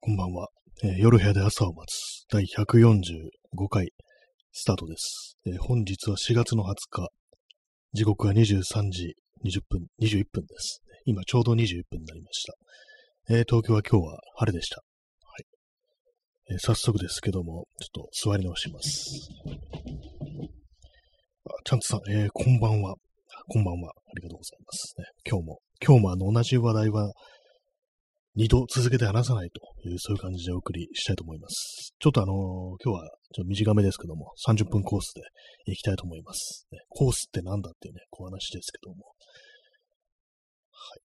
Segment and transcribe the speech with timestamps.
[0.00, 0.48] こんばんは、
[0.84, 3.88] えー夜部屋で朝を待つ第145回
[4.52, 7.08] スタートです、えー本日は4月の20日、
[7.92, 10.82] 時刻は23時20分、21分です。
[11.06, 13.34] 今ちょうど21分になりました。
[13.34, 14.76] えー東京は今日は晴れでした。
[14.76, 15.44] はい
[16.50, 19.28] えー早速ですけども、ちょっと座り直します。
[21.46, 22.94] あチャンツさん、えーこんばんは。
[23.48, 23.90] こんばんは。
[23.90, 24.94] ありがとうございます。
[24.98, 27.12] ね、今日も、今日もあの同じ話題は
[28.36, 31.94] 二度続けて話さないという、そういう感じでお送りしたいと思います。
[31.98, 32.36] ちょっとあのー
[32.84, 35.22] 今日はちょっと短めですけども、30分コースで
[35.64, 36.66] 行きたいと思います。
[36.70, 39.06] ね、コースってなんだっていうね、こう話ですけども。
[40.70, 41.00] はい。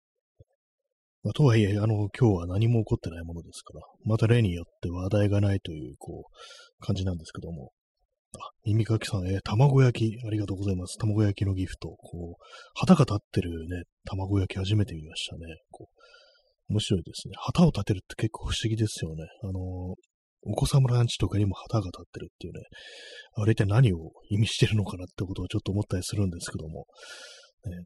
[1.23, 7.71] まあ、とはいえ、あの、今日は何も起こってないものですから、また例によって話題がないという、こう、感じなんですけども。
[8.39, 10.97] あ、耳かきさん、えー卵焼き、ありがとうございます。
[10.97, 11.89] 卵焼きのギフト。
[11.89, 12.43] こう、
[12.75, 15.41] 旗が立ってるね、卵焼き初めて見ましたね。
[15.71, 15.97] こう、
[16.69, 17.33] 面白いですね。
[17.37, 19.23] 旗を立てるって結構不思議ですよね。
[19.43, 19.95] あの
[20.43, 22.61] お子様ランチとかにも旗が立ってるっていうね、
[23.35, 26.85] あれ一体何を意味してるのかなってことをちょっと思ったりするんですけども、
[27.65, 27.83] ね、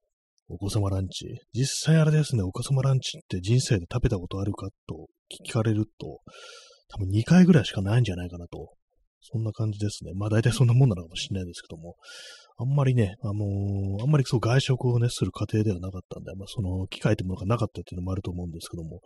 [0.47, 1.25] お子様ランチ。
[1.53, 5.07] 実際あれですね、お子様ランチって人生で食べたことあるかと
[5.47, 6.19] 聞かれると、
[6.89, 8.73] 多分2回ぐらいしかないんじゃないかなと。
[9.21, 10.13] そんな感じですね。
[10.15, 11.95] まあ大体そんなもんなのかもしれないですけども、
[12.57, 19.01] あんまりね、あのーあんまりそう外食をね、する過程ではなかったんで、まあその機会ってものがなかったっていうのもあると思うんですけども、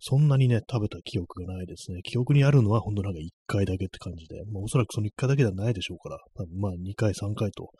[0.00, 2.02] そんなにね、食べた記憶がないですね。
[2.02, 6.18] 記憶にあるのはほんとなんか1回だけって感じで、まあおそらくその1回だけではないでしょうから、
[6.58, 7.70] まあ2回3回と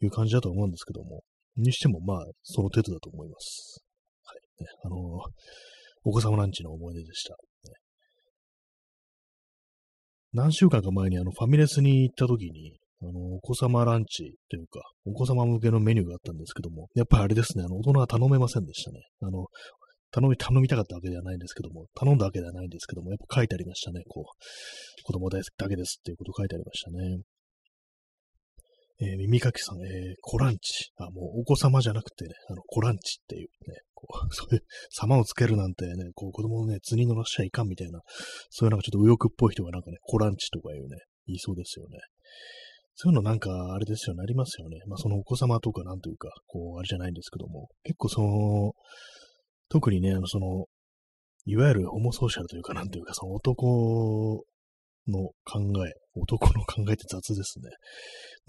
[0.00, 1.22] いう感じだと思うんですけども、
[1.56, 3.84] にしてもまあその程度だと思います。
[4.24, 4.64] はい。
[4.64, 4.98] ね、あのー
[6.04, 7.34] お子様ランチの思い出でした。
[7.34, 7.74] ね
[10.32, 19.00] 何週間か前にあのファミレスに行った時に、あの、お子様ランチというか、お子様向けのメニューがあったんですけども、やっぱりあれですね、あの、大人は頼めませんでしたね。
[19.22, 19.46] あの、
[20.10, 24.24] 頼み、頼みたかったわけではないんですけども、頼んだわけではないんですけども、やっぱ書いてありましたね、こう、
[25.04, 27.20] 子供だけですっていうこと書いてありましたね。
[29.00, 30.90] えー耳かきさん、えー、コランチ。
[30.96, 38.00] あ、もうお子様じゃなくてね、あの、コランチっていうね、こう、 そういう、様をつけるなんてね、こう、子供をね、図に乗らしちゃいかんみたいな、
[38.50, 41.98] そういうなんかちょっと右翼っぽい人がなんかね、コランチとかいうね、言いそうですよね。
[42.96, 44.80] そういうのなんか、あれですよね、ありますよね。
[44.86, 48.72] まあ、そのお子様とかなんというか、こう、あれじゃないんですけども、結構その、
[49.68, 50.66] 特にね、あの、その、
[51.44, 54.44] いわゆるホモソーシャルというか、なんというか、その男
[55.06, 57.70] の考え、男の考えって雑ですね。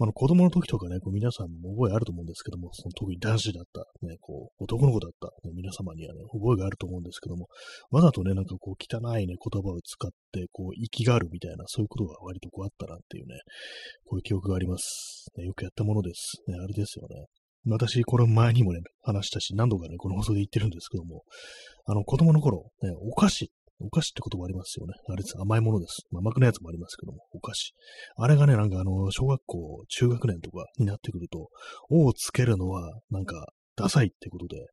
[0.00, 7.48] あ、の子供の時とかね、こう皆さんも覚えあると思うんですけども、その特に男子だった、ね、こう、男の子だった、ね、皆様にはね、覚えがあると思うんですけども、
[7.90, 13.36] わざとね、なんかこう、汚いね、言葉を使って、こう、息があるみたいな、そういうことが割とこうあったなっていうね、
[14.06, 15.26] こういう記憶があります。
[15.36, 16.42] ね、よくやったものです。
[16.46, 17.26] ね、あれですよね。
[17.66, 21.24] 私、これ前にもね、話したし、何度かね、この放送で言ってるんですけども、
[21.84, 24.94] あの、子供の頃、ね、お菓子、お菓子って言葉ありますよね。
[25.08, 25.34] あれです。
[25.38, 26.02] 甘いものです。
[26.10, 27.74] まあ甘くないやつもありますけども、お菓子。
[28.16, 31.48] あれがね、なんかあの、小学校、中学年とかになってくると、
[31.88, 34.66] おをつけるのは、なんか、ダサいってことで、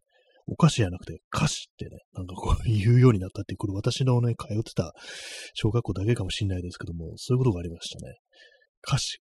[0.47, 4.94] お菓子じゃなくて、菓子ってね、なんかこう 言うようになったって、これ私のね、通ってた
[5.53, 8.16] 小学校だけかもしれないですけども、そういうことがありましたね。
[8.81, 9.19] 菓子。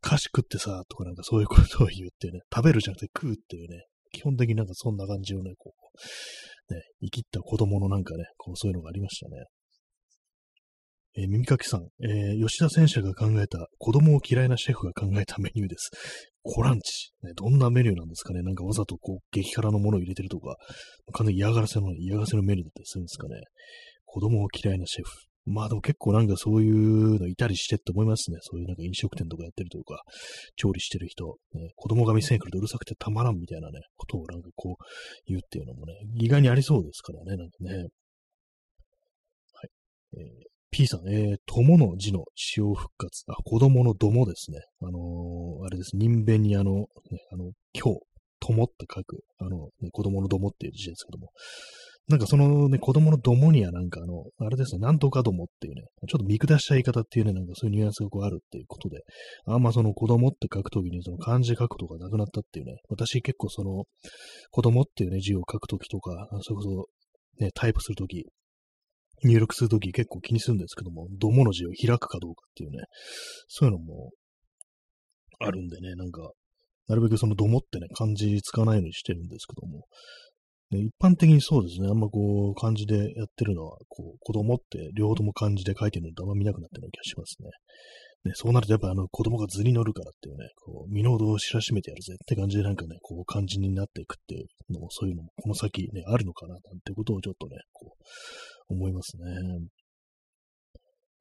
[0.00, 5.98] 菓子食ってさ、とかなんかそういうことを言ってね、食べるじゃなくて食うっていうね、基本的になんかそんな感じをね、こう、
[6.70, 9.44] ね、生きった子供のなんかね、こうそういうのがありましたね。
[11.16, 15.90] えー耳かきさん、えー吉田戦車が考えた子供を嫌いなシェフが考えたメニューです。
[16.42, 17.12] コランチ。
[17.22, 20.56] ね、どんなメニューなんですかねなんかわざとこう、激辛のものを入れてるとか、
[21.12, 23.40] 完全に嫌がらせの、嫌がらせのメニューだったりするんですかね。
[24.04, 25.10] 子供を嫌いなシェフ。
[25.48, 28.38] まあでも結構なんかそういうのいたりしてって思いますね。
[28.42, 30.02] そういうなんか飲食店とかやってるとか、
[30.56, 34.84] 調理してる人、ね、子供が店に来るとうるさくてたまらんみたいなね、ことをなんかこう
[35.26, 37.76] 言うっていうのもね、意外にありそうですからね、なんかね。
[37.76, 37.88] はい。
[40.16, 43.24] えー P さん、えー、友の字の使用復活。
[43.28, 44.60] あ、子供のどもですね。
[44.82, 45.96] あのーあれです。
[45.96, 46.86] 人弁にあの、ね、
[47.32, 48.00] あの、今日、
[48.40, 51.30] 友って書く、あの、ね、子供のどもっていう字ですけども。
[52.08, 59.00] なんかそのね、子供のどもにはなんかあの、あれですね、なんとかどもっていうね、ちょっと見下した言い方っていうね、なんかそういうニュアンスがこうあるっていうことで、
[59.46, 63.84] あんまその子供って書くときにその漢字書くとかなくなったっていうね、私結構その、
[64.50, 66.86] 子供っていうね、字を書くときとか、それこそ、
[67.44, 68.24] ね、タイプするとき、
[69.24, 72.84] 入力するとき結構気にするんですけども、どもの字を開くかどうかっていうね、
[73.48, 74.12] そういうのも
[75.40, 76.30] あるんでね、なんか、
[76.88, 79.84] なるべくそのどもってね、漢字使わないようにしてるんですけども、
[80.70, 87.48] ね、一般的にそうですね、あんまこう、漢字でやってるのは、こう、子供って両方とも漢字で書いてるのってあんま見なくなってるような気がしますね。
[88.24, 99.24] ね、そうなるとやっぱあの子供が図に乗るからっていうね、こう、身の程を知らしめてやるぜって感じでなんかね、こう漢字になっていくっていうのも、そういうのもこの先ね、あるのかななんてことをちょっとね、こう、思いますね。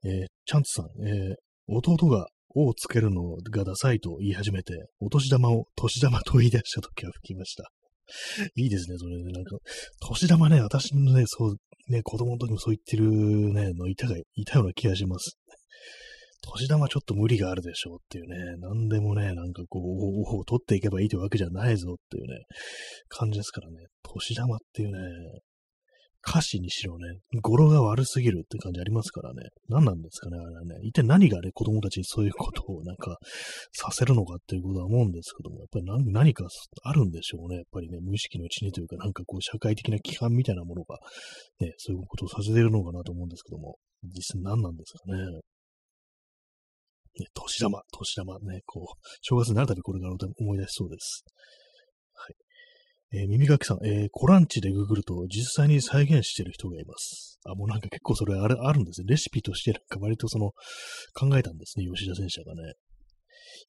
[0.05, 1.35] えー、チャンツさん、えー、
[1.69, 7.71] 弟がをつけるのがダサいと言い始めて、お年玉を年玉と言い出した時は吹きました。
[8.55, 9.31] いいですね、それね。
[9.31, 9.57] なんか、
[9.99, 11.57] 年玉ね、私のね、そう、
[11.89, 13.09] ね、子供の時もそう言ってる
[13.53, 15.37] ね、のいたが、いたような気がします。
[16.55, 22.45] 年玉ちょっと無理があるでしょうっていうね、何でもね、なんかこう、取っていけばいいというわけじゃないぞっていうね、
[23.09, 24.99] 感じですからね、年玉っていうね、
[26.25, 29.49] 歌詞にしろね、語呂が悪すぎるって感じありますからね。
[29.69, 30.75] 何なんですかね、あれはね。
[30.83, 33.17] 一体何がね、子供たちにそういうことをなんか
[33.71, 36.45] させるのかっていうことは思うんですけども、やっぱり何何か
[36.83, 37.57] あるんでしょうね。
[37.57, 40.97] やっぱりね、無意識のうちにというか、なんかこう、社会的な規範みたいなものが、
[41.59, 45.23] ね、そういうことをさせてるのかなと思うんですけども、実際何なんですかね。
[47.19, 51.23] ね、年玉、年玉ね、こう、正月になるたびこれから思い出しそうです。
[52.13, 52.46] はい
[53.13, 57.39] えー、耳かきさん、えー、コランチでググると実際に再現してる人がいます。
[57.45, 59.05] あ、もうなんか結構それあるあるんですね。
[59.07, 60.51] レシピとしてなんか割とその
[61.13, 62.73] 考えたんですね、吉田戦車がね。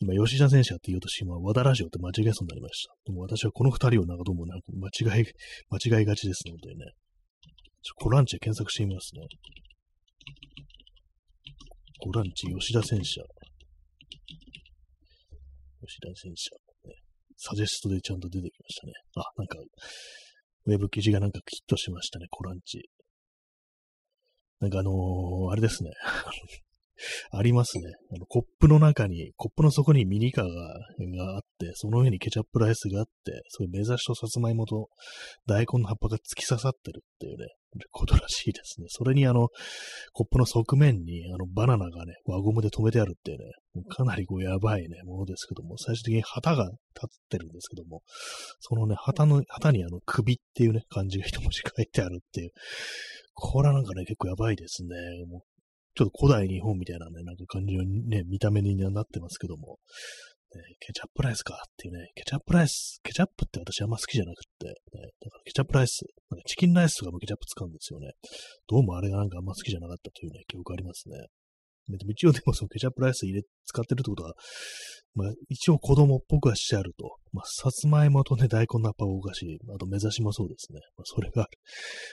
[0.00, 2.94] 今、吉田戦車って言うとし、今、和田ラジオって間違えそうになりました。
[3.06, 5.26] でも私はこの二人をなんかどうもなんか間違い、
[5.70, 6.87] 間違いがちですね、本当にね。
[7.82, 9.23] ちょコランチで検索してみますね。
[12.00, 13.23] コランチ、吉田戦車。
[15.87, 16.50] 吉田戦車。
[17.38, 18.93] サジェストでちゃんと出てきましたね。
[19.17, 19.58] あ、なんか、
[20.67, 22.90] ウェブ記事がなんかヒットしましたね、コランチ。
[24.61, 25.93] なんかあのー、あれですね。
[27.30, 27.84] ありますね。
[28.12, 34.88] あのコップの中に、コップの底にミニカーががあって、その上にケチャップライスがあって、そういう目指しとさつまいもと
[35.46, 37.46] 大根の葉っぱが突き刺さってるっていうね、
[37.90, 38.86] ことらしいですね。
[38.88, 39.48] それにあの、
[40.12, 43.44] コップの側面にあのバナナがね、輪ゴムで止めてあるっていうね、
[43.88, 46.72] かなりこうやばいね、ものですけども、最終的に旗が立
[47.06, 48.02] ってるんですけども、
[48.60, 52.50] そのね、旗の、旗にあの首っていうね、漢字が一文字書いてあるっていう、
[53.34, 54.88] これはなんかね、結構やばいですね。
[55.28, 55.40] もう
[55.98, 59.78] ちょっと古代日本みたいなね、なんか感じのね、見た目になってますけども、
[60.54, 64.72] ね、ケチャップライスかっていうね、ケチャップライス、ケチャップって私あんま好きじゃなくって、ね、
[65.20, 68.12] だからケチャップライス、なんかチキンライスとかもケチャップ使うんですよね。
[68.68, 71.18] どうもあれがなんかあんま好きじゃなかったというね、記憶ありますね。
[71.88, 74.34] でも一応でもそのケチャップライス入れ、使ってるってことは、
[75.14, 77.16] まあ一応子供っぽくはしてあると。
[77.32, 79.58] まあさつまいもとね、大根の葉っぱおかしい。
[79.74, 80.80] あと目指しもそうですね。
[80.96, 81.58] まあそれがある。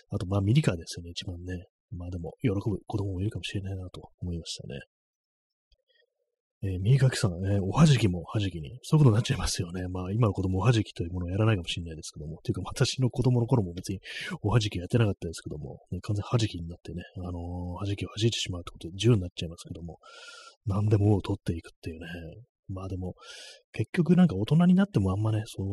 [0.09, 1.67] あとまあミリカーですよね、一番ね。
[1.91, 4.79] まあでも、喜ぶ子供もいるかもしれないなと思いましたね。
[6.63, 9.87] えー、右書きさん、ね、おはじきもはじきに、そういうことになっちゃいますよね。
[9.87, 13.99] まあ、今の子供おはじきというものをやらないかもしれないですけども、というか、私の子供の頃も別に
[14.41, 17.41] おはじきやってなかったですけども、ね、完全はじきになってね、あのー、
[17.79, 19.99] はじきを弾いてしまうってことで自由になっちゃいますけども、
[20.65, 22.07] 何でもを取っていくっていうね。
[22.67, 23.13] まあでも、
[23.71, 25.65] 結局なんか大人になってもあんまね、そう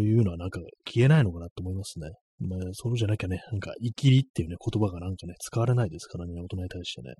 [0.00, 2.10] いうのはなんか消えないのかなと思いますね。
[2.40, 7.14] まあ、そうじゃなきゃね、なんか、生きりっていうね、言葉がなんかね、使われないですからね、大人に対してね。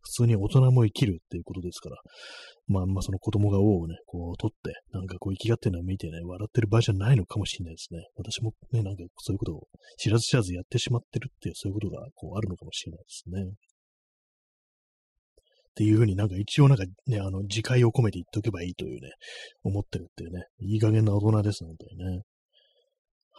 [0.00, 1.96] 普通に大人も生きるっていうことですから、
[2.68, 8.04] まあ、まあ、その子供が王をね、こう、取って、なんかこう、生きがってるのを見てね、笑ってる場合じゃないのかもしれないですね。
[8.16, 9.68] 私もね、なんかそういうことを
[9.98, 13.42] 知らず知らずやってしまってるっていう、そういうことが、こう、あるのかもしれないですね。
[15.70, 19.12] っていうふうになんか一応なんかね、あの、自戒を込めて言っとけばいいというね、
[19.62, 22.22] 思ってるっていうね、いい加減な大人です、本当にね。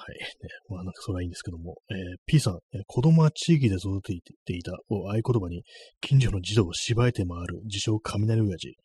[0.02, 0.20] はい。
[0.20, 0.26] ね、
[0.70, 5.64] まあなんかそれはいいんですけども、えー、P さん、え、子供は地域で育てていたを合言葉に、
[6.02, 8.76] 近所の児童を縛えて回る自称雷親父。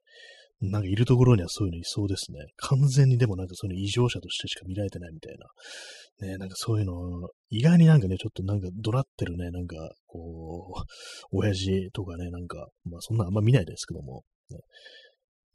[0.61, 2.38] なんかいるところにはそういうのいそうですね。
[2.56, 6.28] 完全にでもなんかその異常者としてしか見られてないみたいな。
[6.28, 10.80] ね、なんかそういうの、意外になんかね、ちょっとなんか怒鳴ってるね、なんか、こう、
[11.30, 14.58] 親父とかね、なんか、まあそんなあんま見ないですけども、ね、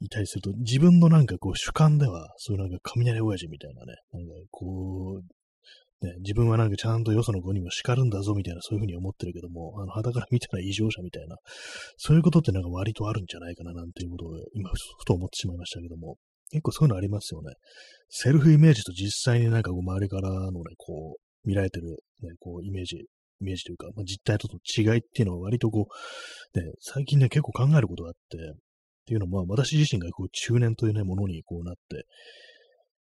[0.00, 5.24] いたりすると、自分のなんかこう主観では、そういうなんか雷親父みたいなね、なんかこう、
[6.02, 11.36] ね、自分はなんかちゃんとよその子にも叱るんだぞみたいなそういうふうに思ってるけども、あの、肌から見たら異常者みたいな、
[11.96, 16.16] そういうことってなんか割とあるんじゃないかななんていうことを今ふと思ってしまいましたけども、
[16.50, 17.54] 結構そういうのありますよね。
[18.08, 21.88] セルフイメージと実際になんかこう周りからのね、こう、見られてる、
[22.22, 25.86] ね、こう、イメージ、イメージというか、まあ、実態との違いっていうのは割とこ
[26.54, 32.04] う、ね、最近ね、結構考えることがあって、っていうのは、まあ、私自身がこう中年というね、ものにこうなって、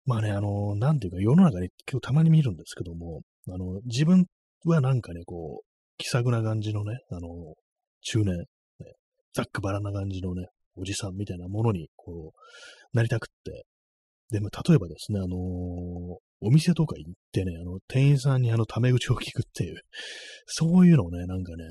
[0.05, 4.25] まあね、あの、なんていうか、世の中に結構たまに見るんですけども、あの、自分
[4.65, 5.65] はなんかね、こう、
[5.97, 7.55] 気さくな感じのね、あの、
[8.01, 8.45] 中年、ね、
[9.33, 13.65] ざっくばらな感じのね、おじさんみたいなものに、こう、なりたくって。
[14.31, 15.38] でも、例えばですね、あの
[16.41, 19.81] お店とか行ってね、あの、店員さんにあの、タメ口を聞くっていう、
[20.47, 21.63] そういうのをね、なんかね、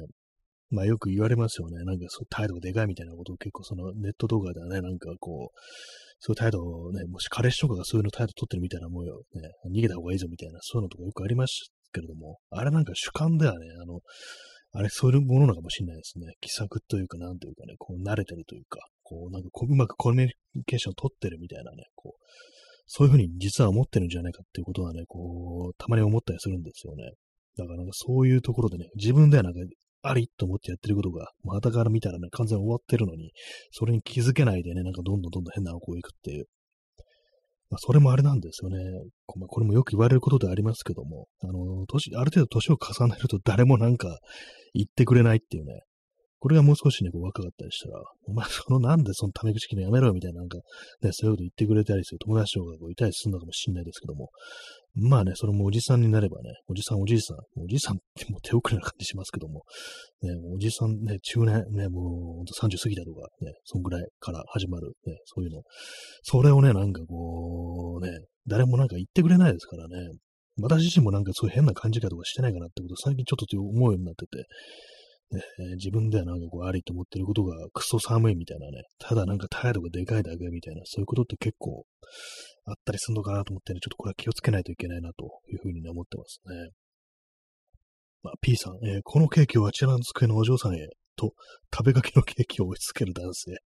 [0.70, 1.84] まあよく言われますよね。
[1.84, 5.58] なんかそう態度がでかいみたいなことを結構そのネット動画ではね、なんかこう、
[6.18, 14.00] そういう態度をね、もし彼氏とかがそういうの態度取ってるみたいなもんよ、ね、逃げた方がいいぞみたいな、そういうのとかよくありますけれども、あれなんか主観ではね、あの、
[14.76, 16.26] あれ、そういうものなのかもしれないですね。
[16.40, 22.24] 気さくというか、なんというかね、こう、慣れてるというか、こう、なんかこう、うまくコミュニケーションを取ってるみたいなね、こう、
[22.86, 27.12] そういうふうに実は思ってるんじゃないかっていうことはね、こう、たまに思ったりするんですよね。
[27.56, 29.60] だからなんかそういうところでね、自分ではなんか、
[30.04, 33.32] ありと思ってやってることが、またから見たらね、完全に終わってるのに、
[33.70, 36.46] それに気づけないでね、なんかどんどんどんどん変な方向へ行くっていう。
[37.70, 38.76] まあ、それもあれなんですよね。
[39.36, 44.18] まあ、これもよく言われることでありますけども、あの、年、ある程度年を重ねると誰もなんか
[44.74, 45.82] 言ってくれないっていうね、
[46.44, 50.58] これがもう少しね、こう若かったりしたら、お前そのなんでそのタメ口聞きのやめろよみたいななんか、
[51.00, 54.28] ね、そういうこと言ってくれたりする友達とかこういたりするのかもしれないですけども、
[54.94, 59.62] まあね、それもおじさんになればね、おじさんおじいさん、おじいさんってもう手遅れな感じしますけども、
[60.20, 65.62] ね、おじさんね、中年、ね、もうほんと30過ぎたとか、ね、そんぐらいから始まる、ね、そういうの。
[66.24, 70.10] それをね、なんかこう、ね、誰もなんか言ってくれないですからね、
[70.60, 74.44] 私自身もなんかそういう変な感じ方とかしてないかなってことを最近ちょっと思うようになってて、
[75.34, 75.42] ね、
[75.76, 81.84] 自分ではなんかこうありと思ってることがクソ寒いみたいなね、ただなんか態度がでかいだけみたいな、そういうことって結構
[82.66, 86.70] あったりするのかなと思ってね、ちょっとこれは気をつけないといけないなというふうに、思ってますね。
[88.22, 91.34] まあ、P さん、えー、このケーキをあちらの机のお嬢さんへと
[91.72, 93.56] 食べかけのケーキを押し付ける男性。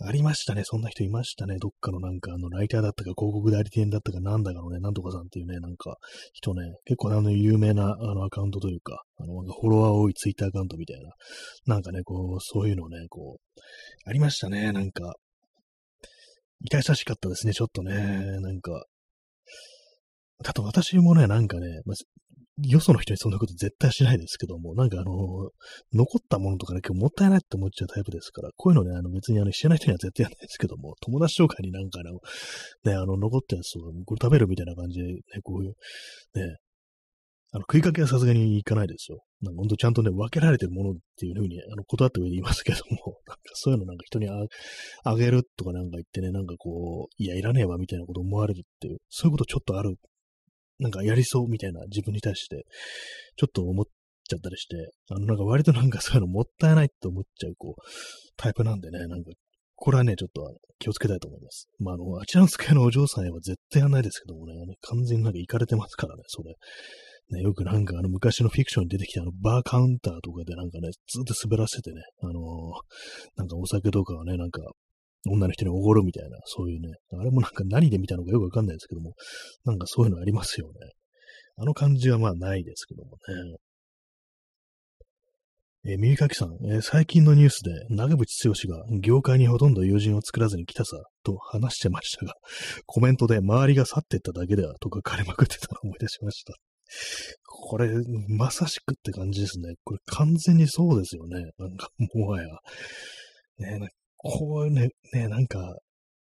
[0.00, 0.62] ありましたね。
[0.64, 1.58] そんな人いましたね。
[1.58, 5.96] どっかのなんか、あの、ライターだったか、広告代理店だったか、なんだかのね、なんとかさんっていうね、なんか、
[6.32, 11.10] 人ね、結構あの、有名な、あの、アカウントというか、あの、フォロワー多いツイッターアカウントみたいな、
[11.66, 13.60] なんかね、こう、そういうのね、こう、
[14.06, 14.72] ありましたね。
[14.72, 15.14] なんか、
[16.64, 17.92] 痛々しかったですね、ちょっとね。
[18.40, 18.86] なんか、
[20.42, 21.82] だと私もね、なんかね、
[22.62, 25.12] よその人にそんなこと絶対しないですけども、なんかあの、
[25.92, 32.20] 残ったものとかね、今日もったいないって思っちゃうタイプですから、こういうのね、あの別にあの知らない人には絶対やらないですけども、友達紹介になんかあの、
[32.84, 35.74] ね、あの、残ったやつをこれ食べるみたいな感じで、ね、こういう、
[36.38, 36.56] ね、
[37.54, 39.18] あの、食いかけはさすがにいかないですよ。
[39.40, 44.28] なんかほんとちゃんとね、分けられてるものっていうふうに、あの、断った上で言いますけども、 なんかそういうのなんか人に
[45.04, 49.96] あげるとかなんか言ってね、なんかこう、いや、いらねえわみたいなこと思われるっていう、そういうことちょっとある
[50.78, 52.66] なんかやりそうみたいな自分に対して、
[53.36, 53.84] ちょっと思っ
[54.28, 57.82] ちゃったりして、あの、なんか割となんかそういうのもったいないって思っちゃう、こう、
[58.36, 59.30] タイプなんでね、なんか、
[59.76, 61.68] これはね、ちょっと気をつけたいと思います。
[61.78, 66.54] まあ、あの、あちらの机のお嬢さんへは絶対やんないですけどもね、完全になんか行かれてますからね、それ。
[67.30, 72.34] ね、よくなんかあの昔のフィクションに出てきたあのバーカウンターとかでなんかね、ずっと滑らせてね、あのー、
[73.36, 74.60] なんかお酒とかはね、なんか
[75.26, 79.14] 女の人におごるみたいな、そういうね、あれもなんか何で見たのかよくわかんないですけども、
[79.64, 80.72] なんかそういうのありますよね。
[81.56, 83.56] あの感じはまあないですけどもね。
[85.86, 92.34] えー、耳かきさん、えー、最近のニュースで長渕剛が業界にほとんど友人を作らずに来たさと話してましたが、
[92.86, 96.54] コメントで周りが去ってっただけではとか書かれまくってたのを思い出しました。
[97.46, 97.90] これ、
[98.28, 99.74] まさしくって感じですね。
[99.84, 101.50] これ完全にそうですよね。
[101.58, 102.48] なんか、もはや。
[103.58, 103.88] ね、
[104.24, 105.76] こうね、ね、なんか、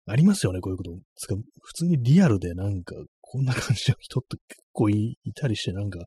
[0.07, 0.99] ありますよね、こういうこと。
[1.17, 6.07] つか普通にリアルでなんか、こんな感じの人って結構いたりして、なんか、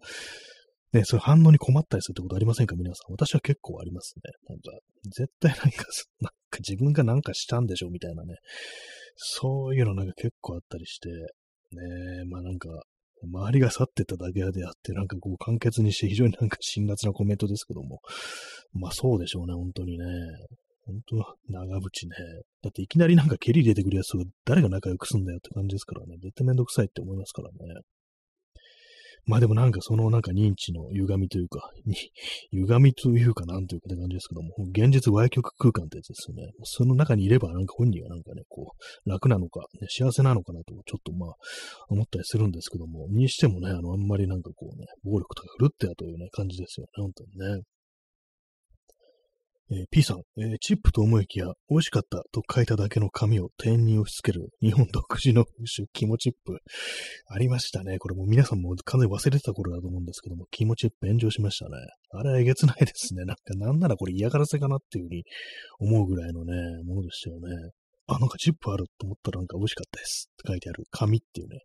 [0.94, 2.76] ね、そういう反応に困ったりするってことありませんか？
[2.76, 3.12] 皆さん。
[3.12, 4.32] 私は結構ありますね。
[4.50, 4.72] なんか、
[5.06, 5.86] 絶対なんか、
[6.20, 8.36] なんか自分がなんかしたんでしょみたいなね。
[9.16, 12.70] そういうのなんか結構あったりして、ねまあなんか、
[13.24, 18.00] 周りが去ってただけであって、なんかこう簡潔にして非常になんか辛辣なコメントですけども、
[18.74, 20.06] まあそうでしょうね、本当にね。
[20.86, 21.16] 本当、
[21.50, 22.16] 長渕ね。
[22.62, 26.18] だっていきなりなんか蹴り入れてくるやつを誰が仲良くすんだよって感じですからね。
[26.22, 27.82] 絶対めんどくさいって思いますからね。
[29.26, 31.70] まあでもなんかそのなんか認知の歪みというか、
[32.52, 36.52] 歪みというかなんというかって感じですけども、現実歪曲空間ってやつですよね。
[36.64, 41.36] その中にいればなんか本人はなんかね、こう、楽なのか、ね、幸せなのかなと、ちょっとまあ、
[41.90, 47.62] 思ったりするんですけども、にしてもね、あの、あんまりなんかこうね、暴力とか振るってやというね、感じですよね、本当にね。
[49.74, 56.60] えー、P さん、えー、チップと思いきや、美味しかったと書いただけの紙を店員に押し付ける 日本独自の風習、キモチップ。
[57.28, 57.98] ありましたね。
[57.98, 61.78] これも皆さんも完全に忘れてた頃だと思うんですけども、キモチップ炎上しましたね。
[62.10, 63.24] あれはえげつないですね。
[63.24, 65.24] なんかなんならこれ嫌がらせかなっていうふうに
[65.80, 67.72] 思うぐらいのね、ものでしたよね。
[68.08, 71.60] あ、なんかチップあると思ったらなんか美味しかったですって書いてある紙っていうね。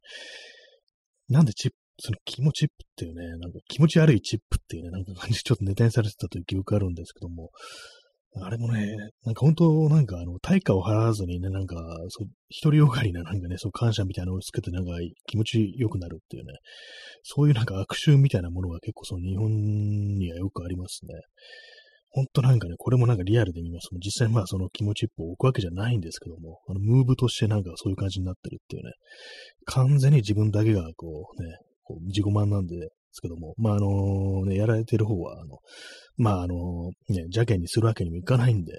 [1.28, 7.50] なんでチッその気持ちっていうね、なんか気持ち悪いチップっていうね、なんか感じちょっとネタにされてたという記憶あるんですけども、
[8.42, 11.76] あれもね、なんか本当、なんかあの、対価を払わずにね、なんか、
[12.08, 12.28] そう、
[12.62, 14.92] 独りよがりななんかね、そう感謝みたいなのをつけて、なんか
[15.26, 16.52] 気持ちよくなるっていうね、
[17.22, 19.50] そういうなんか悪臭みたいなものが結構その日本
[20.18, 21.14] にはよくありますね。
[22.10, 28.92] ほんとなんかね、これもなんかリアルで見ます実際まあその気持ち一歩置くわけじゃないんですけども、あの、ムーブとしてなんかそういう感じになってるっていうね、
[29.66, 35.58] 完全に自分だけがこうね、こう自己満なんで、ですけども、まあ、あのね、やられてる方は、あの、
[36.18, 38.72] まあ、あのね、邪険にするわけにもいかないんで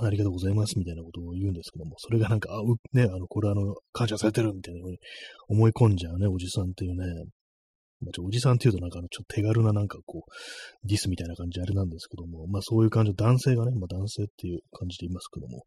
[0.00, 4.98] あ、ありがとうございますみたいなことを言うんですけども、それがなんか、あ、う、ね、あの、これあの、感謝されてるみたいなふうに
[5.48, 7.06] 思い込んじゃうね、おじさんっていうね、
[8.00, 15.64] まあ、ちょおじさんっていうとなんかあの、ちょっと手軽ななんかこう、ディスみたいな感じあれなんですけども、まあそういう感じ男性がね、まあ男性っていう感じで言いますけども、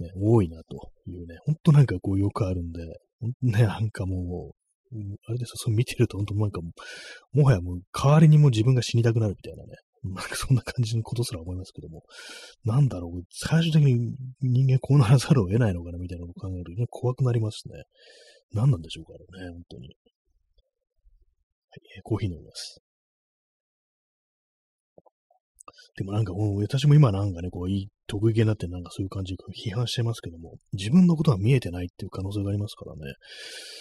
[0.00, 2.82] ね、多いなというね、ほんとなんかこうよくあるんで、
[3.42, 4.63] ね、なんかもう、
[5.26, 6.72] あれですよ、それ見てると本当なんかも、
[7.32, 12.02] もはやもう代わりにも自分が死にたくなるみたいなね、なんかそんな感じのことすら思いますけども、
[12.64, 17.84] なんだろう、最終的に人間こうならざるを得ないのかなみたいなことを考えると、ね、怖くなりますね。
[18.52, 19.88] 何なんでしょうかね、本当に。
[19.88, 19.92] は
[21.98, 22.80] い、コーヒー飲みます。
[25.96, 27.70] でもなんかもう、私も今なんかね、こう、
[28.06, 33.14] 得意げになってなんかそういう感じで批判してますけども、自分のことは見えてないっていう可能性がありますからね。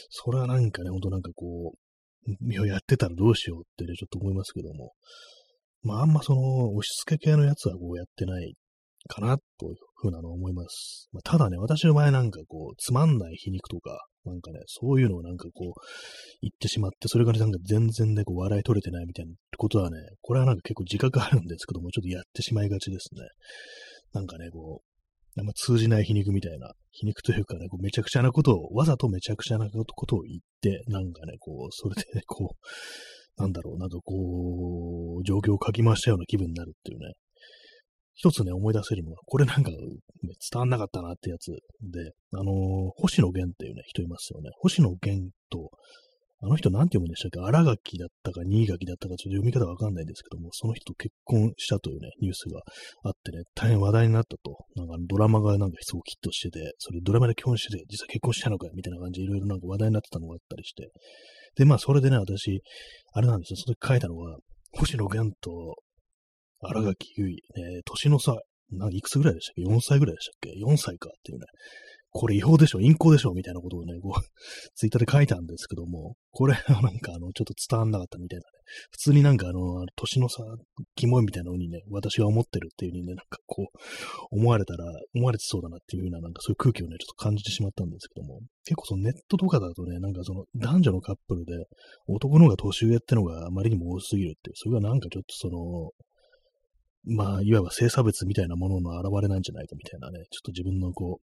[0.09, 4.93] それはなんかね、ほんとなんかこう、やってたらどうしようってね、ちょっと思いますけども。
[5.81, 8.55] まあ、あんまその、押し付け系のやつはこうやってない
[9.09, 11.09] かな、というふうなのを思います。
[11.11, 15.81] まあ、ただね、私の場合なんかこう、つまんない皮肉とか、なんかね、そういうのをなんかこう、
[16.41, 23.21] 言ってしまって、それからなんか全然ね、こう、笑い取れてないみたいなことはね、これはなんか結構自覚あるんですけども、ちょっとやってしまいがちですね。
[24.13, 37.13] なんかね、こう、あんま通じない皮肉みたいな、皮肉というかね、こうめちゃくちゃなことを、わざとめちゃくちゃなことを言って、なんかね、こう、それでね、こう、なんだろう、なんかこう、状況を書き回したような気分になるっていうね、
[38.15, 39.77] 一つね、思い出せるのは、これなんか、ね、
[40.21, 41.51] 伝わんなかったなってやつ
[41.81, 44.51] で、あのー、星野源っていうね、人いますよね。
[44.59, 45.71] 星野源と、
[46.43, 47.39] あの人なんて読むんでしたっけ？
[47.39, 52.59] 荒垣だったか新垣だったかちょっと読み方わかんないんですけども、その人と結婚したというね、ニュースが
[53.03, 54.65] あってね、大変話題になったと。
[54.75, 60.91] なんかドラマがなんかすごくヒットしてて、それドラマで結婚してて、実は結婚したのかよみたいな感じでいろいろなんか話題になってたのがあったりして。
[61.55, 62.61] で、まあそれでね、私、
[63.13, 64.37] あれなんですよ、その時書いたのは、
[64.73, 65.75] 星野源と
[66.59, 68.35] 荒垣結衣、えー、年の差、
[68.71, 71.45] 何、いくつぐらいでしたっけ ?4 歳ぐらいでしたっけ ?4 歳かっていうね。
[72.15, 72.77] これ違法でしょ？
[72.77, 73.33] 陰行でしょ？
[73.33, 74.21] みたいなことをね、こう、
[74.75, 78.47] ツイッターで書いたんですけども、これはなんかあの、ちょっと伝わんなかったみたいなね。
[78.91, 80.43] 普通になんかあの、年の差、
[80.95, 83.65] キモいみたいなのにね、私が思ってるっていう風にね、なんかこう、
[84.29, 91.65] 思われたら、思われてそうだなっていう風な、なんかそういう空気をね、ちょっと感じてしまったんですけども、結構そのネットとかだとね、なんかその男女のカップルで、
[92.07, 95.91] 男の方が年上ってのがあまりにも多すぎるっていう、それがなんかちょっとその、
[97.05, 101.32] まあ、いわば性差別みたいなものの表れなんじゃないかみたいなね、ちょっと自分のこう、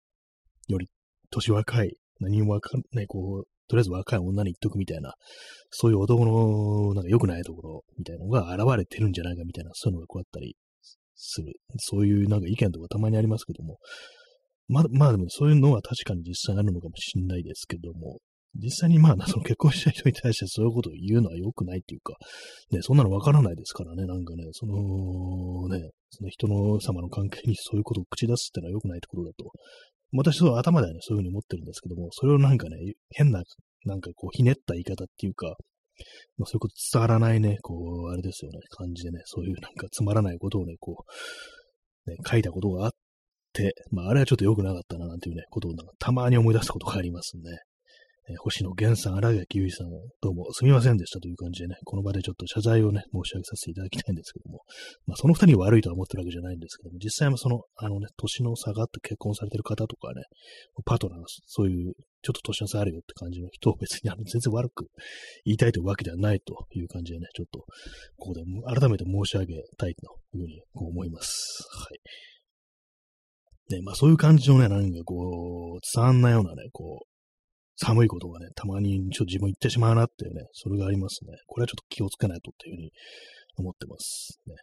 [0.69, 0.89] より
[1.31, 5.15] 年若い、何もわかんない、こう、とりあえず若い女に言っとくみたいな、
[5.71, 10.57] そういう男の、なんか良くないところみたいなのが現れてるんじゃないかみたいな、そういうのがこうあったり
[11.15, 11.55] する。
[11.77, 13.79] そういうなんか意見とかたまにありますけども、
[14.69, 18.19] まあ、まあでもそういうのは確かに実際あるのかもしれないですけども、
[18.55, 22.15] 実際にまあ、その結婚した人に対してそういうことを言うのは良くないっていうか、
[22.71, 29.51] ね、そんなのわからないですからね、なんかね、そのね、その人の様の関係にそういうことを口出すってのは良くないってことだと。
[30.13, 32.77] 私、そう頭ではね、そういうふうに思ってるんですけども、それをなんかね、
[33.11, 33.43] 変な、
[33.85, 35.57] なんかこう、ひねった言い方っていうか、
[36.37, 37.75] まあ、そういうこと伝わらないね、こ
[38.09, 41.05] う、あれですよね、感じでね、そういうなんかつまらないことをね、こ
[42.07, 42.93] う、ね、書いたことがあっ
[43.53, 47.43] て、まあ、あれはちょっと良くなかったな、なんていうね、ことをなんかたまに思い出すことがありますね。
[48.31, 54.61] え、星野源さん、荒垣結衣さんを、どうもすみませんでしたという感じでね、この場でちょっと謝罪をね、申し上げさせていただきたいんですけども、
[55.07, 60.25] まあ、その二人悪いとは思ってるわけじゃないんですけども、実際はその、あのね、年の差があって結婚されてる方とかね、
[60.85, 64.89] パートナーがそういう、ちょっと年の差あるよって感じの人を別にあの全然悪く
[65.45, 67.61] 言いたいというわけではないという感じでね、ちょっと、
[68.19, 68.43] ここで
[68.79, 70.05] 改めて申し上げたいと
[70.37, 71.65] いうふうに思います。
[71.73, 71.99] はい。
[73.75, 77.18] ね、まあそういう感じのね、何かこう、伝わんないようなね、こう、
[77.81, 81.33] 寒いことがね、たまにちょっと自分言ってしまうなっていうね、それがありますね。
[81.47, 82.91] これはちょっと気をつけないとっていうふうに
[83.57, 84.41] 思ってます。
[84.47, 84.55] ね。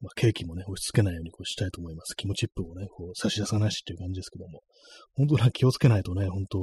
[0.00, 2.14] まあ、ケーキもね、押し付けないようにこうしたいと思います。
[2.14, 4.60] 気持ちップをね、こう差し出さないしっていう感じですけども。
[5.14, 6.58] 本当は気をつけないとね、本当、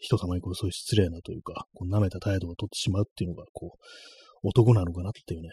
[0.00, 5.48] 人様にこうそういう失礼なというか、こう舐めた態度をとってしまうっていうのが、こう、男なのかなっていうね、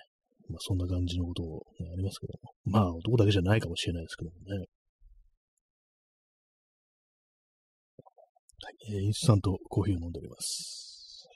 [0.48, 2.54] まあそんな感じのことを、ね、ありますけども。
[2.66, 4.68] まあ男だけじゃないかもしれないですけどもね。
[8.90, 11.28] えー、インスタントコーヒーを飲んでおります。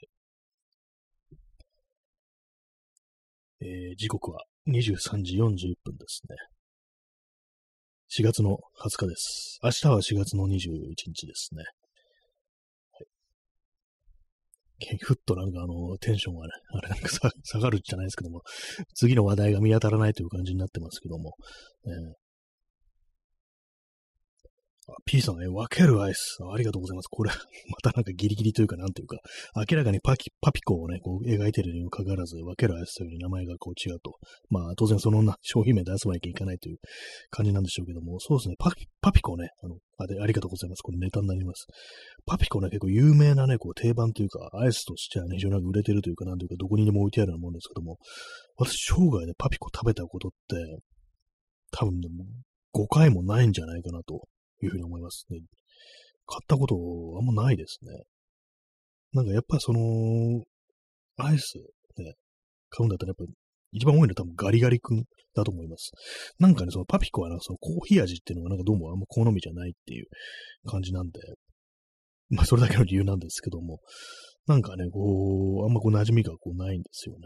[3.60, 6.36] えー、時刻は23時41分ですね。
[8.18, 9.58] 4月の20日です。
[9.62, 11.64] 明日は4月の21日ですね。
[15.00, 18.42] ふっとなんかあの、テンションがね、あれなんか下がるじゃないですけども、
[18.94, 21.34] 次の話題が見当たらないという感じになってますけども、
[21.86, 21.88] え
[25.04, 26.56] P さん、え、分けるアイスあ。
[26.56, 27.08] りがとうございます。
[27.08, 27.30] これ、
[27.70, 29.18] またなんかギリギリというか、なんというか、
[29.68, 34.14] 明らかにパキ、パピコをね、こう描いてるにもかかわらず、分けるアイスという名前がこう違うと。
[34.48, 36.78] まあ、当然そのな商品名出さなきゃいけないという
[37.30, 40.82] 感じなんでしょうけども、そうですね、パピ、パピコね、あの、あで、ありがとうございます。
[40.82, 41.66] これネタになります。
[42.24, 47.98] パピコね、結構有名なね、こう定番というか、アイスとしてはね、非常に売れてるというか、なんというか、どこにでも置いてあるようなもんですけども、
[48.56, 50.78] 私、生涯でパピコ食べたことって、
[51.72, 52.08] 多分ね、
[52.72, 54.28] 5回もないんじゃないかなと
[54.62, 55.40] いうふうに思いますね。
[56.26, 56.76] 買ったこと
[57.18, 57.92] あんまないですね。
[59.12, 60.44] なんかやっぱその、
[61.18, 61.58] アイス
[61.98, 62.14] ね、
[62.68, 63.32] 買うんだったらやっぱ
[63.72, 65.92] 一番多いのは多分ガリガリ君だと思います。
[66.38, 70.06] なんかね、そのパピコはなんかそのコーヒー味っていうのがなんかどうもあんま好みじゃないっていう
[70.66, 71.20] 感じなんで、
[72.30, 73.80] まあそれだけの理由なんですけども、
[74.46, 77.20] なんかね、こう、あんまこう馴染みがこうないんですよね。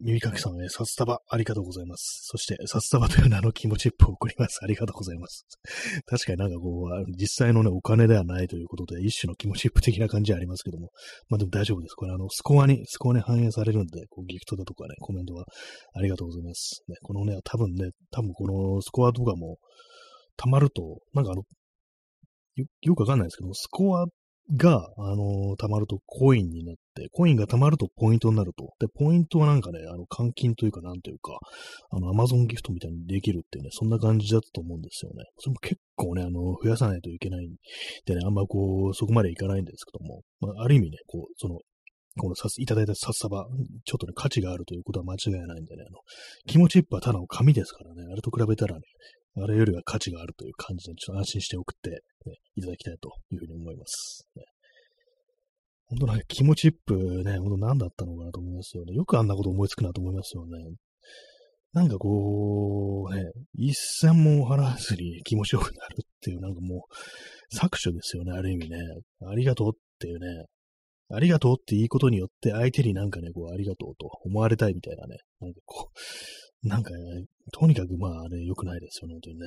[0.00, 2.20] 耳かきさん、え札束、ありがとうございます。
[2.22, 4.60] そして、札束という名の気持ちップを送ります。
[4.62, 5.46] ありがとうございます。
[6.06, 10.90] 確かになんかこう、実際のね、お金ではないということで、一種の気持ちップ的な感じはありますけども、
[11.28, 11.94] まあでも大丈夫です。
[11.94, 15.44] これあの、スコアに、スコアに反映されるんで、こうギフトだとかね、コメントは
[15.94, 16.84] ありがとうございます。
[16.86, 19.58] ね、このね、多分ね、多分このスコアとかも、
[20.36, 21.42] 溜まると、なんかあの、
[22.54, 24.06] よよくわかんないですけど、スコア
[24.56, 28.74] が、あのー、貯まるとコインになって、コインが貯まるとポイントになると。
[28.80, 31.38] で、ポイントはなんかね、あの、換金というか、なんというか、
[31.90, 35.24] あの、アマゾンギフトみたいにできるってね、そんな感じだったと思うんですよね。
[35.38, 37.50] それも結構ね、あの、増やさないといけないん
[38.06, 41.58] でね、あんまこう、そこまでいかないんですけども、まあ、ある意味ね、こう、その、
[42.18, 43.46] このさいただいた札束、
[43.84, 45.98] ちょっとね、価値があるということは間違いないんでね、あの、
[46.46, 48.82] 気持ちいっぱいただの紙ですからね、あれと比べたらね、
[49.36, 54.26] あれよりは価値があるという感じで、ちょっと安心して送って、ね、いただきたいというふうに思います。
[54.36, 54.44] ね
[55.90, 58.94] 本当なんか気持ちップね、本当何だったのかなと思いますよね。
[58.94, 60.52] よくあんなこと思いつくなと思いますよね。
[61.72, 68.76] なんかこう、ね、一銭も払わずに気持ちよくなるっていう、なんかもう、搾取ですよね、ある意味ね。
[69.26, 70.46] ありがとうっていうね。
[71.12, 75.16] ありがとうっていいことによって相手になんかね、こう、ありがとうと思われたいみたいなね。
[75.40, 75.98] なんかこう、
[76.62, 79.46] なんかね、とにかくまあね、良くないですよね、本当にね。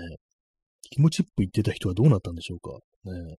[0.89, 2.71] 気持ちップ言ってた人はどうなったんでしょうか。
[3.05, 3.35] ね。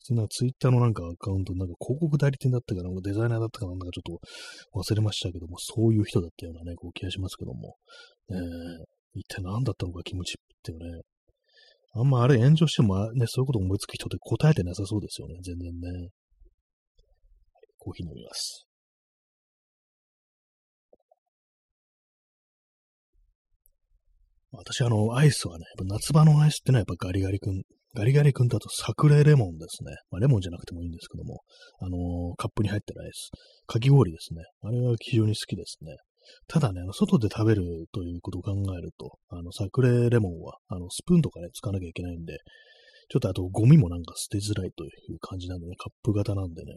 [0.00, 4.18] そんなツイッターのなんかアカウント、なんか広告代理店だったかな、デザイナーだったかなんかちょっ
[4.72, 7.76] と忘れましたけども、そういう人だったようなね、こう気がしますけども、
[8.30, 8.38] えー、
[9.14, 11.02] 一体何だったのか気持ちっていうね、
[11.94, 16.10] あんまあれ炎上してもね、そういうこと思いつく人って答えてなさそうですよね、全然ね。
[17.78, 18.65] コーヒー飲みます。
[24.56, 27.62] 私、あの、アイスはね、夏場のアイスってのはやっぱガリガリ君
[27.96, 29.96] ガリガリ君だとサクレレモンですね。
[30.10, 31.40] まあ、レモンじゃなくてもいいんですけども、
[31.80, 33.30] あのー、カップに入ってるアイス。
[33.66, 34.42] かき氷ですね。
[34.62, 35.96] あれは非常に好きですね。
[36.46, 42.36] ただね、外で食べるということを考えると、あの、サクレモンは、あの、スプーンとかね、使わなきゃいけないんで、
[43.08, 46.74] ちょっとあとゴミもなんか捨てづらいという感じなんでね、カップ型なんでね、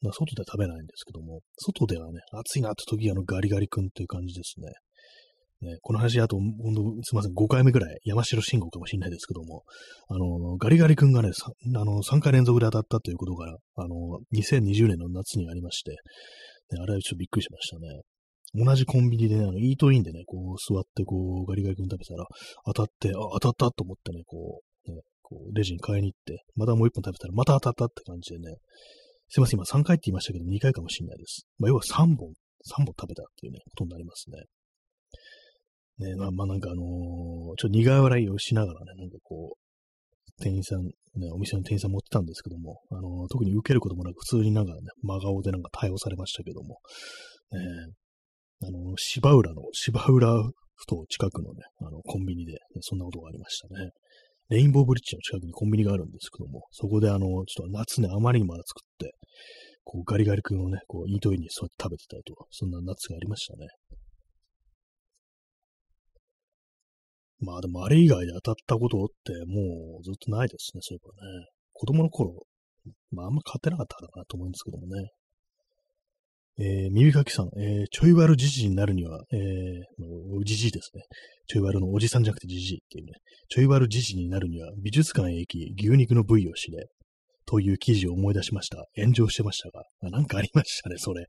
[0.00, 4.72] まあ、外で食べないんですけども、外ではね、暑いなって時あのガリガリ君っていう感じですね。
[5.62, 9.64] ね、この話、あと、ほんと、すみません、5回目ぐらい、山城信号かもしれないですけども、
[10.08, 11.30] あの、ガリガリ君がね、
[11.74, 15.96] あの、3回連続で当たったということが、あの、2020年の夏にありまして、ね、
[16.80, 18.02] あれはちょっとびっくりしましたね。
[18.54, 22.26] 同じコンビニでね、あの、イートインでね、こう、座って、こう、ガリガリ君食べたら、
[22.66, 28.56] 当たって、あ、当たったと思ってね、こう、ね、こう、レジに買いに行って、またもう一本食べたら、また当たったって感じでね、
[29.28, 31.46] すいません、今3回って言いましたけど、2回かもしれないです。
[31.58, 32.30] まあ、要は3本、
[32.64, 34.38] 3本食べたっていうね、ことになりますね。
[35.98, 40.92] ね、まあ、まあ、なんかあのー、ちょっと苦笑いをしながらね、なんかこう、店員さん、ね、
[41.32, 46.78] お店の店員さん持ってたんですけども、あのー、特に受けることもなく、普通になんかね、真顔でなんか対応されましたけども、
[47.52, 47.60] ね、
[48.62, 53.90] あのー、芝浦の、芝浦ふと近くのね、あの、コンビニで、ね、そんなことがありましたね。
[54.48, 59.14] レインボーブリッジの近くにコンビニがあるんですけども、そこであの、ちょっと夏ね、あまりにも暑くって、
[59.84, 63.66] こうガリガリ君をね、こう、イートインにそうやって食べてたりと、そんな夏がありましたね。
[67.40, 71.46] まあでもあれ以外で当たったことってもうずっとないですね、そういえばね。
[71.72, 72.46] 子供の頃、
[73.10, 75.10] まああんま買ってなかったかなと思うんですけどもね。
[76.58, 81.02] えー、耳かきさん、えー、ちょい悪じじになるには、えー、じじいですね。
[81.46, 83.12] ちょい悪のおじさんじゃなくてじじいっていうね。
[83.50, 86.88] ちょい悪じじになるには、美術館へ行き、牛肉の部位を知れ。
[87.48, 88.86] という記事を思い出しました。
[88.96, 89.84] 炎上してましたが。
[90.00, 91.26] あなんかありましたね、それ。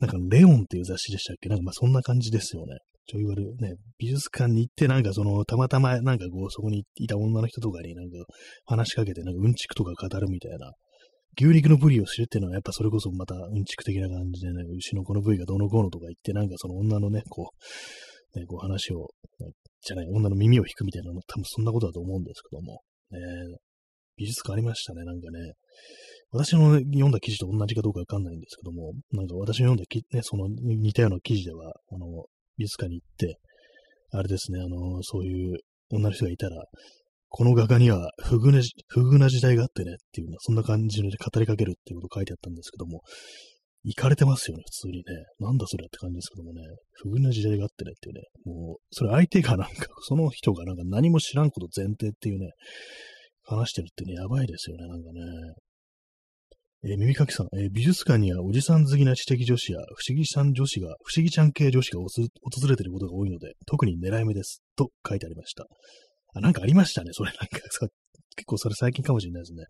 [0.00, 1.48] なんか、レオンっていう雑誌でしたっけ？
[1.48, 2.78] なんかまあそんな感じですよね。
[3.06, 8.16] ちょい悪ね、美術館に行ってなんかその、たまたまなんかこう、そこにいた女の人とかになんか
[8.64, 10.72] 話しかけて、なんかうんちくとか語るみたいな。
[11.36, 17.50] 牛肉の部位を知るっていうのはやっぱそれこそまたうんちく的な感じでね、牛のこの部位がどのこうのとか言ってなんかその女のね、こ
[18.36, 19.08] う、ね、こう話を、
[19.82, 23.18] じゃない、女の耳を引くみたいなの、多分そんなことだと思うんですけども、ね、
[24.16, 25.52] 美術館ありましたね、なんかね。
[26.30, 32.24] 私の読んだ記事と同じかどうかわかんないんですけども、なんか私の読んだき、ね、その似たような記事では、あの、
[32.56, 33.38] 美術館に行って、
[34.12, 35.58] あれですね、あの、そういう
[35.90, 36.64] 女の人がいたら、
[37.28, 43.02] この画家には不遇な、不遇な時代があってねっていう、そんな感じで語りかけるっていうこと書いてあったんですけども、
[43.82, 45.02] 行かれてますよね、普通にね。
[45.40, 46.62] なんだそれって感じですけどもね。
[46.92, 48.22] 不遇な時代があってねっていうね。
[48.44, 52.52] もう、それ相手がなんか、その人がなんか何も知らんこと前提っていうね、
[53.42, 55.20] 話してるってね、やばいですよね、なんかね。
[56.86, 62.08] えー、耳かきさん、えー、美術館にはおじさん好きな知的女子や不思議ちゃん女子が、不思議ちゃん系女子が訪
[62.68, 64.62] れていることが多いので、特に狙い目です。
[64.76, 65.66] と書いてありました。
[66.34, 67.86] あ、なんかありましたね、それなんかさ
[68.36, 69.64] 結構それ最近かもしれないですね。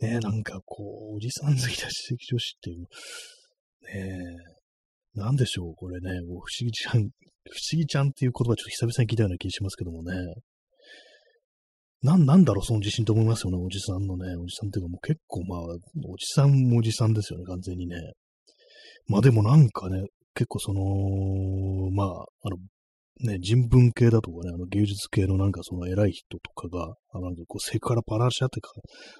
[0.00, 2.86] ねえなんかこう、おじさん好きな知的女子っていう、ね
[5.16, 7.10] えなんでしょう、これね、不思議ちゃん、不思
[7.74, 10.14] 議ちゃんっていう言葉ちょっと久々に聞いたような気がしますけどもね。
[12.02, 14.34] なん、なんだろう、その自信と思いますよね、おじさんのね。
[14.36, 15.60] おじさんっていうかもう結構まあ、
[16.08, 17.96] おじさんもおじさんですよね、完全にね。
[19.06, 20.02] まあでもなんかね、
[20.34, 20.82] 結構その、
[21.92, 22.56] まあ、あの、
[23.20, 28.70] ね、人文系だとかね、あの芸術系のなんかその偉い人とかが、あなんかこうセクハラパラシャってか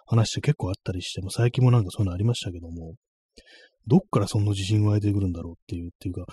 [0.07, 2.95] 話して結構あったりして、も最近もなんかそういうのありましたけども、
[3.87, 6.25] どっからそんな自信湧いてくるんだろうっていう、っていうか、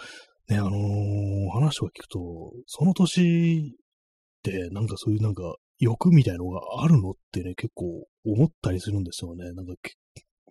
[0.50, 2.20] ね、あのー、話を聞くと、
[2.66, 5.44] その年ってなんかそういうなんか
[5.80, 9.52] 欲みたいのがあるのってね、結構思ったりするんですよね。
[9.54, 9.74] なんか、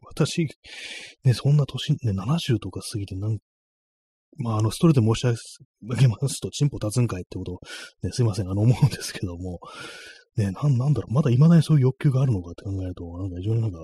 [0.02, 0.48] 私、
[1.24, 3.38] ね、そんな年、ね、70とか過ぎて、なん
[4.38, 5.38] まあ、あの、ストレート申し
[5.80, 7.58] 上げますと、チンポ立つんかいってことを、
[8.02, 9.58] ね、すいません、あの、思うんですけども、
[10.36, 13.78] ね、なん、なんだろう、まだ未だにそういう欲求があるのかって考えると、なんか非常になんか、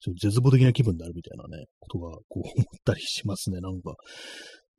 [0.00, 2.54] ちょっと絶望的な気分になるみたいなね、ことが、こう思っ
[2.84, 3.94] たりしますね、なんか。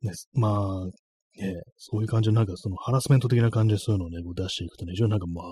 [0.02, 0.90] ね、まあ、
[1.38, 5.46] ね、そういう感じのなんかそのハラスメント的な感じでそういうのをね、こう出していくとね、非常になんかまあ、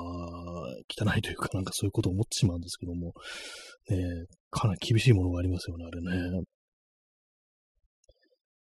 [0.89, 3.13] 汚いというかなんかそういうことを思ってしまうんですけども、
[3.91, 3.99] ね、
[4.51, 6.43] かなり厳しいものがありますよね、あれね。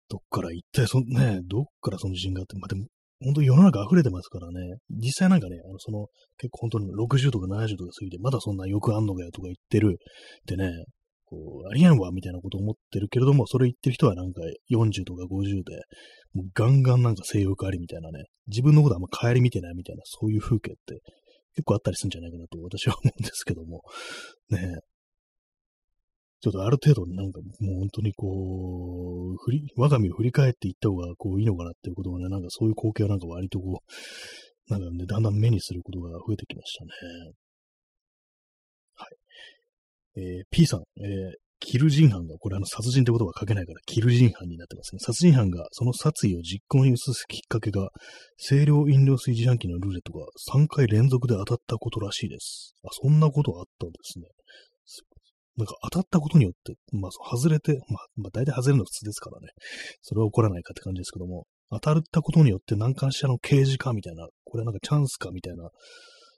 [0.10, 2.86] どっから一体そ、ね、どっからその自信があって、まあでも、
[3.24, 10.70] 本当に世の中溢れてますからね、実際なんかね、あの、その、結構本当に60とか70とか過ぎて、まだそんな欲あんのかよとか言ってるってね、
[11.26, 15.82] こう、ありえんわ、みたいなこと思ってるけれども、それ言ってる人はなんか40とか50で、
[16.34, 21.02] もうガンガンなんか性欲ありみたいなね、自分のことあんま帰り見てないみたいな、そういう風景って
[21.56, 23.82] 結構あったりするんじゃないかなと私は思うんですけども、
[24.50, 24.60] ね
[26.42, 36.92] ちょっとある程度なんかもう本当にこう、振り、我が身を振り返っていった方がこういいのかなっていうことをね、なんかそういう光景はなんか割とこう、なんかね、だんだん目にすることが増えてきましたね。
[38.94, 39.18] はい。
[40.18, 45.00] えー、P さん、えー、キル人犯が、これあの殺人ってことは書けないから、キル人犯になってますね。
[45.00, 47.90] 殺人犯がその殺意を実行に移すきっかけが、
[48.38, 52.76] 清涼飲料水自販機のルーレットが3回連続で当たったことらしいです。
[52.84, 54.26] あ、そんなことあったんですね。
[55.58, 59.48] なんか当たったことによって、まあ、外れて、まあ、まあ、大体外れるの普通ですからね。
[60.02, 65.70] それは起こらないかって感じですけども、当たったことによって何かしらの刑事かみたいな、これはなんかチャンスかみたいな、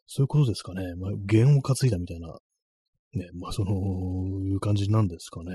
[0.06, 0.84] そういうことですかね。
[0.96, 2.38] まあ、弦を担いだみたいな、
[3.14, 3.72] ね、まあ、その、
[4.44, 5.52] いう感じなんですかね。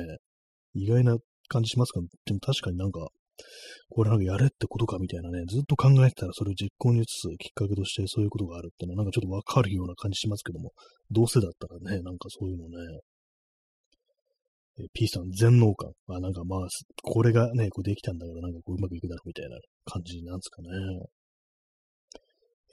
[0.74, 1.16] 意外な
[1.48, 2.00] 感じしますか？
[2.24, 3.08] でも確かになんか、
[3.90, 10.72] これなんかやれってことかみたいなね、ずっと考えてたらそれを実行に移すきっかけとしてそういうことがあるっていうのはなんかちょっとわかるような感じしますけども、
[11.10, 12.76] どうせだったらね、なんかそういうのね、
[14.80, 15.90] え P さん、全能感。
[16.08, 16.60] あ、なんかまあ、
[17.02, 20.68] これがね、こうできたんだから、なんかこううまくいくだろうみたいな感じなんですかね。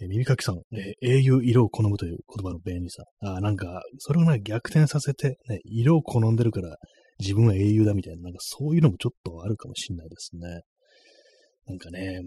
[0.01, 3.03] え耳かきさん、え英雄色を好むという言葉の便利さ。
[3.21, 6.77] あ、なんか、それをね、逆転させて、ね、色を好んでるから、
[7.19, 10.61] 自分は英雄だみたいな、なんかそういうのもちょっとあるかもしんないですね。
[11.67, 12.21] なんかね、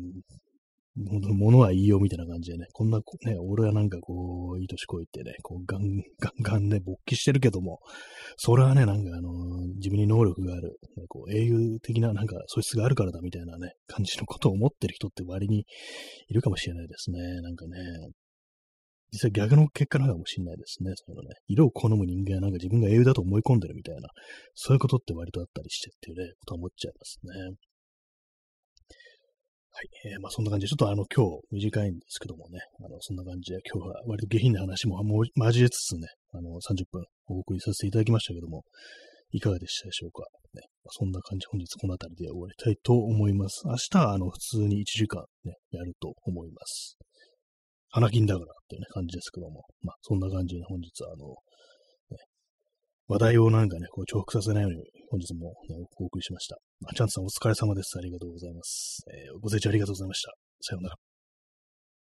[0.94, 5.80] 物はいいよみたいな感じでね、こんな、ね、俺はなんかこう、いい年こいてね、こうガン
[6.20, 7.80] ガンガンね、勃起してるけども、
[8.36, 9.30] それはね、なんかあの
[9.76, 15.64] 自分に能力がある、ね、こう英雄的ななんか素質があるからだみたいなね、感じのことを思ってる人って割に
[16.28, 17.18] いるかもしれないですね。
[17.40, 17.78] なんかね、
[19.12, 20.92] 実際逆の結果なのかもしれないですね。
[20.96, 21.34] そのね。
[21.46, 24.08] 色を好む人間はなんか自分が英雄だと思い込んでるみたいな、
[24.54, 27.56] そういうことって割とあったりしてっていうね、ことは思っちゃいますね。
[29.74, 29.88] はい。
[30.04, 38.64] えー、まあそんな感じで、ちょっとあの今日短いんですけどもね、あのそんな感じで今日は割と下品な話ももう交えつつね、あの30分お送りさせていただきましたけども、
[39.32, 40.24] いかがでしたでしょうか？
[40.52, 43.62] ね、そんな感じ、本日この辺りで終わりたいと思います。
[43.64, 46.98] 明日はあの普通に1時間ね、やると思います。
[47.88, 51.34] 花金だからっていうね、感じですけども、まあそんな感じで本日はあの、
[53.08, 56.56] 話題をなんかね、こう重複させないように本日も、ね、お送りしました。
[56.96, 57.98] チャンさんお疲れ様です。
[57.98, 59.04] ありがとうございます。
[59.12, 60.32] えー、ご清聴ありがとうございました。
[60.62, 61.11] さようなら。